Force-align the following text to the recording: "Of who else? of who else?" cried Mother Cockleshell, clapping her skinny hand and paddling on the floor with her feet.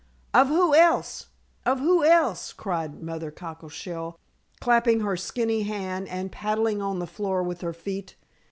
"Of 0.33 0.47
who 0.47 0.73
else? 0.73 1.27
of 1.63 1.77
who 1.77 2.03
else?" 2.03 2.53
cried 2.53 3.03
Mother 3.03 3.29
Cockleshell, 3.29 4.17
clapping 4.59 5.01
her 5.01 5.15
skinny 5.15 5.61
hand 5.61 6.07
and 6.07 6.31
paddling 6.31 6.81
on 6.81 6.97
the 6.97 7.05
floor 7.05 7.43
with 7.43 7.61
her 7.61 7.71
feet. 7.71 8.15